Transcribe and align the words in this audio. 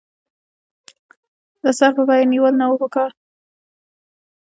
د 1.63 1.65
سر 1.77 1.91
په 1.97 2.03
بیه 2.09 2.25
نېول 2.31 2.53
نه 2.61 2.65
وو 2.69 2.79
پکار. 2.81 3.11